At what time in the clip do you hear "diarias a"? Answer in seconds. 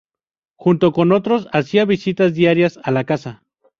2.33-2.89